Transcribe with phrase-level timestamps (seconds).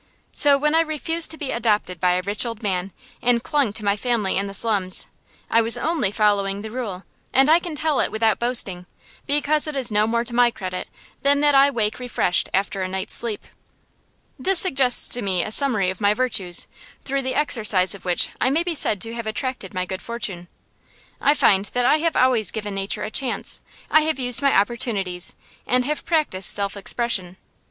[0.33, 3.85] So when I refused to be adopted by a rich old man, and clung to
[3.85, 5.05] my family in the slums,
[5.47, 8.87] I was only following the rule; and I can tell it without boasting,
[9.27, 10.87] because it is no more to my credit
[11.21, 13.45] than that I wake refreshed after a night's sleep.
[14.39, 16.67] This suggests to me a summary of my virtues,
[17.05, 20.47] through the exercise of which I may be said to have attracted my good fortune.
[21.21, 23.61] I find that I have always given nature a chance,
[23.91, 25.35] I have used my opportunities,
[25.67, 27.37] and have practised self expression.